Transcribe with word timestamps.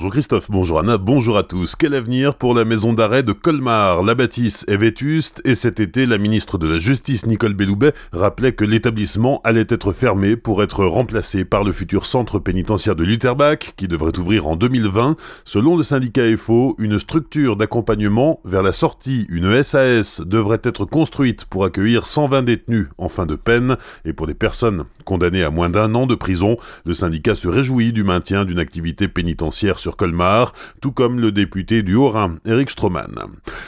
Bonjour 0.00 0.12
Christophe, 0.12 0.50
bonjour 0.50 0.80
Anna, 0.80 0.96
bonjour 0.96 1.36
à 1.36 1.42
tous. 1.42 1.76
Quel 1.76 1.92
avenir 1.92 2.34
pour 2.34 2.54
la 2.54 2.64
maison 2.64 2.94
d'arrêt 2.94 3.22
de 3.22 3.32
Colmar? 3.32 4.02
La 4.02 4.14
bâtisse 4.14 4.64
est 4.66 4.78
vétuste 4.78 5.42
et 5.44 5.54
cet 5.54 5.78
été, 5.78 6.06
la 6.06 6.16
ministre 6.16 6.56
de 6.56 6.66
la 6.66 6.78
Justice 6.78 7.26
Nicole 7.26 7.52
Belloubet 7.52 7.92
rappelait 8.10 8.54
que 8.54 8.64
l'établissement 8.64 9.42
allait 9.44 9.66
être 9.68 9.92
fermé 9.92 10.36
pour 10.36 10.62
être 10.62 10.86
remplacé 10.86 11.44
par 11.44 11.64
le 11.64 11.72
futur 11.72 12.06
centre 12.06 12.38
pénitentiaire 12.38 12.96
de 12.96 13.04
Lutterbach 13.04 13.74
qui 13.76 13.88
devrait 13.88 14.18
ouvrir 14.18 14.46
en 14.46 14.56
2020. 14.56 15.16
Selon 15.44 15.76
le 15.76 15.82
syndicat 15.82 16.34
FO, 16.34 16.76
une 16.78 16.98
structure 16.98 17.56
d'accompagnement 17.56 18.40
vers 18.46 18.62
la 18.62 18.72
sortie, 18.72 19.26
une 19.28 19.62
SAS, 19.62 20.22
devrait 20.22 20.62
être 20.64 20.86
construite 20.86 21.44
pour 21.44 21.66
accueillir 21.66 22.06
120 22.06 22.40
détenus 22.40 22.86
en 22.96 23.10
fin 23.10 23.26
de 23.26 23.36
peine 23.36 23.76
et 24.06 24.14
pour 24.14 24.26
les 24.26 24.32
personnes 24.32 24.84
condamnées 25.04 25.44
à 25.44 25.50
moins 25.50 25.68
d'un 25.68 25.94
an 25.94 26.06
de 26.06 26.14
prison, 26.14 26.56
le 26.86 26.94
syndicat 26.94 27.34
se 27.34 27.48
réjouit 27.48 27.92
du 27.92 28.02
maintien 28.02 28.46
d'une 28.46 28.60
activité 28.60 29.06
pénitentiaire 29.06 29.78
sur 29.78 29.89
Colmar, 29.96 30.52
tout 30.80 30.92
comme 30.92 31.20
le 31.20 31.32
député 31.32 31.82
du 31.82 31.94
Haut-Rhin, 31.94 32.36
Eric 32.44 32.70
Stroman. 32.70 33.14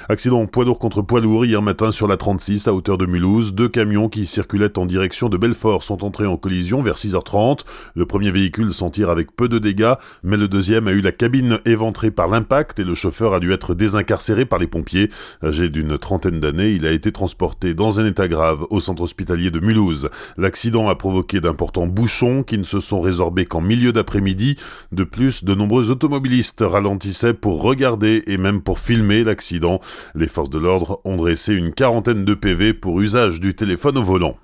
Accident 0.08 0.46
poids 0.46 0.64
lourd 0.64 0.78
contre 0.78 1.02
poids 1.02 1.20
lourd 1.20 1.44
hier 1.44 1.62
matin 1.62 1.92
sur 1.92 2.08
la 2.08 2.16
36 2.16 2.68
à 2.68 2.74
hauteur 2.74 2.98
de 2.98 3.06
Mulhouse. 3.06 3.54
Deux 3.54 3.68
camions 3.68 4.08
qui 4.08 4.26
circulaient 4.26 4.78
en 4.78 4.86
direction 4.86 5.28
de 5.28 5.36
Belfort 5.36 5.82
sont 5.82 6.04
entrés 6.04 6.26
en 6.26 6.36
collision 6.36 6.82
vers 6.82 6.96
6h30. 6.96 7.60
Le 7.94 8.06
premier 8.06 8.30
véhicule 8.30 8.72
s'en 8.72 8.90
tire 8.90 9.10
avec 9.10 9.34
peu 9.34 9.48
de 9.48 9.58
dégâts, 9.58 9.94
mais 10.22 10.36
le 10.36 10.48
deuxième 10.48 10.88
a 10.88 10.92
eu 10.92 11.00
la 11.00 11.12
cabine 11.12 11.58
éventrée 11.64 12.10
par 12.10 12.28
l'impact 12.28 12.78
et 12.78 12.84
le 12.84 12.94
chauffeur 12.94 13.34
a 13.34 13.40
dû 13.40 13.52
être 13.52 13.74
désincarcéré 13.74 14.44
par 14.44 14.58
les 14.58 14.66
pompiers. 14.66 15.10
Âgé 15.42 15.68
d'une 15.68 15.98
trentaine 15.98 16.40
d'années, 16.40 16.72
il 16.72 16.86
a 16.86 16.90
été 16.90 17.12
transporté 17.12 17.74
dans 17.74 18.00
un 18.00 18.06
état 18.06 18.28
grave 18.28 18.66
au 18.70 18.80
centre 18.80 19.02
hospitalier 19.02 19.50
de 19.50 19.60
Mulhouse. 19.60 20.08
L'accident 20.36 20.88
a 20.88 20.94
provoqué 20.94 21.40
d'importants 21.40 21.86
bouchons 21.86 22.42
qui 22.42 22.58
ne 22.58 22.64
se 22.64 22.80
sont 22.80 23.00
résorbés 23.00 23.46
qu'en 23.46 23.60
milieu 23.60 23.92
d'après-midi. 23.92 24.56
De 24.90 25.04
plus, 25.04 25.44
de 25.44 25.54
nombreux 25.54 25.90
automobilistes 26.12 26.62
ralentissaient 26.66 27.32
pour 27.32 27.62
regarder 27.62 28.22
et 28.26 28.36
même 28.36 28.60
pour 28.60 28.78
filmer 28.78 29.24
l'accident. 29.24 29.80
Les 30.14 30.28
forces 30.28 30.50
de 30.50 30.58
l'ordre 30.58 31.00
ont 31.04 31.16
dressé 31.16 31.54
une 31.54 31.72
quarantaine 31.72 32.26
de 32.26 32.34
PV 32.34 32.74
pour 32.74 33.00
usage 33.00 33.40
du 33.40 33.54
téléphone 33.54 33.96
au 33.96 34.02
volant. 34.02 34.36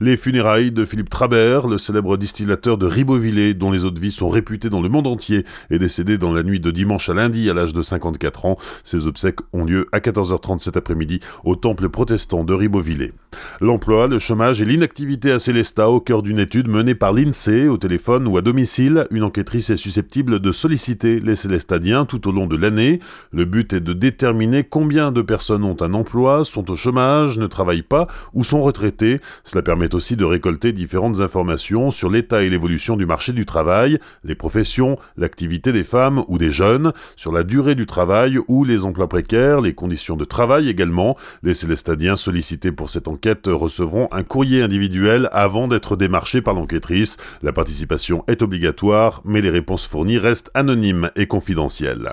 Les 0.00 0.16
funérailles 0.16 0.72
de 0.72 0.84
Philippe 0.84 1.10
Trabert, 1.10 1.66
le 1.66 1.78
célèbre 1.78 2.16
distillateur 2.16 2.78
de 2.78 2.86
Ribeauvillé, 2.86 3.54
dont 3.54 3.70
les 3.70 3.84
eaux 3.84 3.90
de 3.90 4.00
vie 4.00 4.10
sont 4.10 4.28
réputées 4.28 4.70
dans 4.70 4.80
le 4.80 4.88
monde 4.88 5.06
entier, 5.06 5.44
est 5.70 5.78
décédé 5.78 6.18
dans 6.18 6.32
la 6.32 6.42
nuit 6.42 6.60
de 6.60 6.70
dimanche 6.70 7.08
à 7.08 7.14
lundi 7.14 7.48
à 7.50 7.54
l'âge 7.54 7.72
de 7.72 7.82
54 7.82 8.46
ans. 8.46 8.58
Ses 8.84 9.06
obsèques 9.06 9.40
ont 9.52 9.64
lieu 9.64 9.86
à 9.92 9.98
14h30 9.98 10.60
cet 10.60 10.76
après-midi 10.76 11.20
au 11.44 11.56
temple 11.56 11.88
protestant 11.88 12.44
de 12.44 12.54
Ribeauvillé. 12.54 13.12
L'emploi, 13.60 14.06
le 14.06 14.18
chômage 14.18 14.60
et 14.60 14.64
l'inactivité 14.64 15.32
à 15.32 15.38
Célestat 15.38 15.88
au 15.88 16.00
cœur 16.00 16.22
d'une 16.22 16.38
étude 16.38 16.68
menée 16.68 16.94
par 16.94 17.12
l'INSEE 17.12 17.68
au 17.68 17.76
téléphone 17.76 18.26
ou 18.26 18.36
à 18.36 18.42
domicile, 18.42 19.06
une 19.10 19.24
enquêtrice 19.24 19.70
est 19.70 19.76
susceptible 19.76 20.40
de 20.40 20.52
solliciter 20.52 21.20
les 21.20 21.36
Célestadiens 21.36 22.04
tout 22.04 22.28
au 22.28 22.32
long 22.32 22.46
de 22.46 22.56
l'année. 22.56 23.00
Le 23.32 23.44
but 23.44 23.72
est 23.72 23.80
de 23.80 23.92
déterminer 23.92 24.64
combien 24.64 25.12
de 25.12 25.22
personnes 25.22 25.64
ont 25.64 25.76
un 25.80 25.94
emploi, 25.94 26.44
sont 26.44 26.70
au 26.70 26.76
chômage, 26.76 27.38
ne 27.38 27.46
travaillent 27.46 27.82
pas 27.82 28.06
ou 28.34 28.44
sont 28.44 28.62
retraités. 28.62 29.20
Cela 29.44 29.62
permet 29.66 29.96
aussi 29.96 30.14
de 30.14 30.24
récolter 30.24 30.72
différentes 30.72 31.18
informations 31.18 31.90
sur 31.90 32.08
l'état 32.08 32.44
et 32.44 32.48
l'évolution 32.48 32.96
du 32.96 33.04
marché 33.04 33.32
du 33.32 33.44
travail, 33.44 33.98
les 34.22 34.36
professions, 34.36 34.96
l'activité 35.16 35.72
des 35.72 35.82
femmes 35.82 36.22
ou 36.28 36.38
des 36.38 36.52
jeunes, 36.52 36.92
sur 37.16 37.32
la 37.32 37.42
durée 37.42 37.74
du 37.74 37.84
travail 37.84 38.38
ou 38.46 38.62
les 38.62 38.84
emplois 38.84 39.08
précaires, 39.08 39.60
les 39.60 39.74
conditions 39.74 40.14
de 40.14 40.24
travail 40.24 40.68
également. 40.68 41.16
Les 41.42 41.52
Célestadiens 41.52 42.14
sollicités 42.14 42.70
pour 42.70 42.90
cette 42.90 43.08
enquête 43.08 43.48
recevront 43.48 44.08
un 44.12 44.22
courrier 44.22 44.62
individuel 44.62 45.28
avant 45.32 45.66
d'être 45.66 45.96
démarchés 45.96 46.42
par 46.42 46.54
l'enquêtrice. 46.54 47.16
La 47.42 47.52
participation 47.52 48.22
est 48.28 48.42
obligatoire, 48.42 49.20
mais 49.24 49.40
les 49.40 49.50
réponses 49.50 49.88
fournies 49.88 50.18
restent 50.18 50.52
anonymes 50.54 51.10
et 51.16 51.26
confidentielles. 51.26 52.12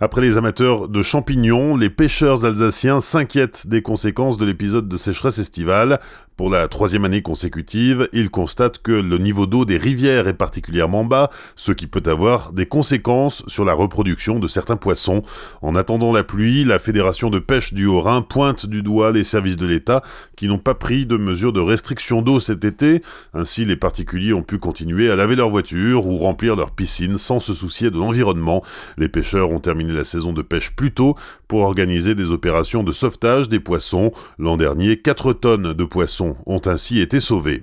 Après 0.00 0.22
les 0.22 0.38
amateurs 0.38 0.88
de 0.88 1.02
champignons, 1.02 1.76
les 1.76 1.90
pêcheurs 1.90 2.46
alsaciens 2.46 3.02
s'inquiètent 3.02 3.66
des 3.66 3.82
conséquences 3.82 4.38
de 4.38 4.46
l'épisode 4.46 4.88
de 4.88 4.96
sécheresse 4.96 5.38
estivale. 5.38 6.00
Pour 6.36 6.50
la 6.50 6.66
troisième 6.66 6.93
année 7.02 7.22
consécutive, 7.22 8.08
ils 8.12 8.30
constatent 8.30 8.78
que 8.78 8.92
le 8.92 9.18
niveau 9.18 9.46
d'eau 9.46 9.64
des 9.64 9.78
rivières 9.78 10.28
est 10.28 10.34
particulièrement 10.34 11.04
bas, 11.04 11.30
ce 11.56 11.72
qui 11.72 11.88
peut 11.88 12.02
avoir 12.08 12.52
des 12.52 12.66
conséquences 12.66 13.42
sur 13.48 13.64
la 13.64 13.72
reproduction 13.72 14.38
de 14.38 14.46
certains 14.46 14.76
poissons. 14.76 15.22
En 15.62 15.74
attendant 15.74 16.12
la 16.12 16.22
pluie, 16.22 16.64
la 16.64 16.78
Fédération 16.78 17.30
de 17.30 17.38
pêche 17.38 17.74
du 17.74 17.86
Haut-Rhin 17.86 18.22
pointe 18.22 18.66
du 18.66 18.82
doigt 18.82 19.10
les 19.10 19.24
services 19.24 19.56
de 19.56 19.66
l'État 19.66 20.02
qui 20.36 20.46
n'ont 20.46 20.58
pas 20.58 20.74
pris 20.74 21.06
de 21.06 21.16
mesures 21.16 21.52
de 21.52 21.60
restriction 21.60 22.20
d'eau 22.20 22.38
cet 22.38 22.64
été. 22.64 23.00
Ainsi, 23.32 23.64
les 23.64 23.76
particuliers 23.76 24.34
ont 24.34 24.42
pu 24.42 24.58
continuer 24.58 25.10
à 25.10 25.16
laver 25.16 25.36
leurs 25.36 25.50
voitures 25.50 26.06
ou 26.06 26.16
remplir 26.18 26.54
leurs 26.54 26.72
piscines 26.72 27.16
sans 27.16 27.40
se 27.40 27.54
soucier 27.54 27.90
de 27.90 27.96
l'environnement. 27.96 28.62
Les 28.98 29.08
pêcheurs 29.08 29.50
ont 29.50 29.58
terminé 29.58 29.92
la 29.94 30.04
saison 30.04 30.34
de 30.34 30.42
pêche 30.42 30.76
plus 30.76 30.92
tôt 30.92 31.16
pour 31.48 31.60
organiser 31.62 32.14
des 32.14 32.30
opérations 32.30 32.82
de 32.82 32.92
sauvetage 32.92 33.48
des 33.48 33.60
poissons. 33.60 34.12
L'an 34.38 34.58
dernier, 34.58 34.98
4 34.98 35.32
tonnes 35.32 35.72
de 35.72 35.84
poissons 35.84 36.36
ont 36.44 36.60
ainsi 36.66 36.83
été 36.92 37.20
sauvés. 37.20 37.62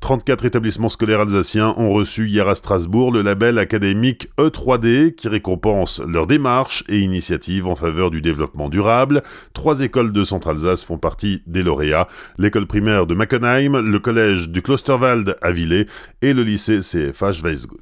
34 0.00 0.44
établissements 0.44 0.88
scolaires 0.88 1.20
alsaciens 1.20 1.74
ont 1.76 1.92
reçu 1.92 2.28
hier 2.28 2.48
à 2.48 2.54
Strasbourg 2.54 3.12
le 3.12 3.22
label 3.22 3.58
académique 3.58 4.28
E3D 4.38 5.14
qui 5.14 5.28
récompense 5.28 6.00
leur 6.06 6.26
démarche 6.26 6.84
et 6.88 6.98
initiatives 6.98 7.66
en 7.66 7.76
faveur 7.76 8.10
du 8.10 8.20
développement 8.20 8.68
durable. 8.68 9.22
Trois 9.54 9.80
écoles 9.80 10.12
de 10.12 10.24
Centre-Alsace 10.24 10.84
font 10.84 10.98
partie 10.98 11.42
des 11.46 11.62
lauréats. 11.62 12.06
L'école 12.38 12.66
primaire 12.66 13.06
de 13.06 13.14
Mackenheim, 13.14 13.80
le 13.80 13.98
collège 13.98 14.48
du 14.48 14.62
Klosterwald 14.62 15.36
à 15.42 15.52
Villers 15.52 15.86
et 16.22 16.32
le 16.32 16.42
lycée 16.42 16.80
CFH 16.80 17.42
Weisgut. 17.42 17.78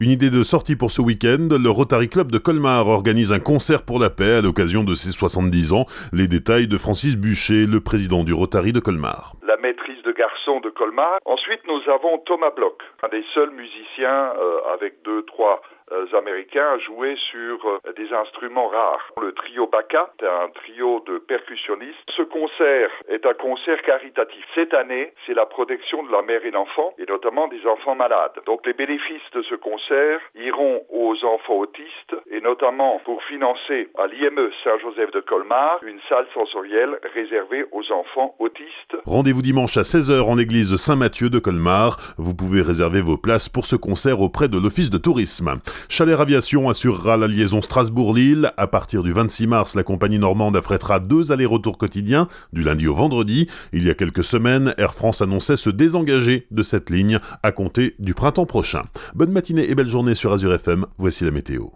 Une 0.00 0.10
idée 0.10 0.30
de 0.30 0.42
sortie 0.42 0.76
pour 0.76 0.90
ce 0.90 1.00
week-end, 1.00 1.48
le 1.50 1.70
Rotary 1.70 2.08
Club 2.08 2.30
de 2.30 2.38
Colmar 2.38 2.86
organise 2.88 3.32
un 3.32 3.38
concert 3.38 3.82
pour 3.82 3.98
la 3.98 4.10
paix 4.10 4.34
à 4.34 4.40
l'occasion 4.40 4.84
de 4.84 4.94
ses 4.94 5.10
70 5.10 5.72
ans. 5.72 5.86
Les 6.12 6.28
détails 6.28 6.68
de 6.68 6.78
Francis 6.78 7.16
Bucher, 7.16 7.66
le 7.66 7.80
président 7.80 8.24
du 8.24 8.32
Rotary 8.32 8.72
de 8.72 8.80
Colmar. 8.80 9.36
La 9.46 9.56
maîtrise 9.56 10.02
de 10.04 10.12
garçon 10.12 10.60
de 10.60 10.70
Colmar. 10.70 10.99
Ensuite, 11.24 11.66
nous 11.66 11.90
avons 11.90 12.18
Thomas 12.18 12.50
Bloch, 12.50 12.82
un 13.02 13.08
des 13.08 13.24
seuls 13.34 13.50
musiciens 13.50 14.32
euh, 14.36 14.60
avec 14.74 15.02
deux, 15.02 15.22
trois 15.24 15.62
américains 16.14 16.78
jouaient 16.78 17.16
sur 17.30 17.58
euh, 17.66 17.92
des 17.96 18.12
instruments 18.12 18.68
rares. 18.68 19.12
Le 19.20 19.32
trio 19.32 19.68
est 19.72 20.24
un 20.24 20.48
trio 20.54 21.02
de 21.06 21.18
percussionnistes. 21.18 21.98
Ce 22.16 22.22
concert 22.22 22.90
est 23.08 23.26
un 23.26 23.34
concert 23.34 23.80
caritatif. 23.82 24.44
Cette 24.54 24.74
année, 24.74 25.12
c'est 25.26 25.34
la 25.34 25.46
protection 25.46 26.02
de 26.02 26.12
la 26.12 26.22
mère 26.22 26.44
et 26.44 26.50
l'enfant, 26.50 26.94
et 26.98 27.06
notamment 27.06 27.48
des 27.48 27.66
enfants 27.66 27.94
malades. 27.94 28.38
Donc 28.46 28.66
les 28.66 28.72
bénéfices 28.72 29.30
de 29.32 29.42
ce 29.42 29.54
concert 29.54 30.20
iront 30.34 30.84
aux 30.90 31.24
enfants 31.24 31.58
autistes, 31.58 32.14
et 32.30 32.40
notamment 32.40 33.00
pour 33.04 33.22
financer 33.24 33.88
à 33.98 34.06
l'IME 34.06 34.50
Saint-Joseph 34.64 35.10
de 35.12 35.20
Colmar 35.20 35.80
une 35.82 36.00
salle 36.08 36.26
sensorielle 36.34 36.98
réservée 37.14 37.64
aux 37.72 37.92
enfants 37.92 38.34
autistes. 38.38 38.96
Rendez-vous 39.04 39.42
dimanche 39.42 39.76
à 39.76 39.82
16h 39.82 40.22
en 40.22 40.38
église 40.38 40.76
Saint-Mathieu 40.76 41.30
de 41.30 41.38
Colmar. 41.38 41.96
Vous 42.18 42.34
pouvez 42.34 42.62
réserver 42.62 43.02
vos 43.02 43.16
places 43.16 43.48
pour 43.48 43.66
ce 43.66 43.76
concert 43.76 44.20
auprès 44.20 44.48
de 44.48 44.58
l'Office 44.58 44.90
de 44.90 44.98
tourisme. 44.98 45.60
Chalet 45.88 46.18
Aviation 46.18 46.68
assurera 46.68 47.16
la 47.16 47.26
liaison 47.26 47.62
Strasbourg-Lille. 47.62 48.52
À 48.56 48.66
partir 48.66 49.02
du 49.02 49.12
26 49.12 49.46
mars, 49.46 49.74
la 49.74 49.82
compagnie 49.82 50.18
normande 50.18 50.56
affrètera 50.56 51.00
deux 51.00 51.32
allers-retours 51.32 51.78
quotidiens, 51.78 52.28
du 52.52 52.62
lundi 52.62 52.86
au 52.86 52.94
vendredi. 52.94 53.48
Il 53.72 53.84
y 53.84 53.90
a 53.90 53.94
quelques 53.94 54.24
semaines, 54.24 54.74
Air 54.78 54.94
France 54.94 55.22
annonçait 55.22 55.56
se 55.56 55.70
désengager 55.70 56.46
de 56.50 56.62
cette 56.62 56.90
ligne 56.90 57.18
à 57.42 57.52
compter 57.52 57.94
du 57.98 58.14
printemps 58.14 58.46
prochain. 58.46 58.82
Bonne 59.14 59.32
matinée 59.32 59.70
et 59.70 59.74
belle 59.74 59.88
journée 59.88 60.14
sur 60.14 60.32
Azure 60.32 60.54
FM. 60.54 60.86
Voici 60.98 61.24
la 61.24 61.30
météo. 61.30 61.66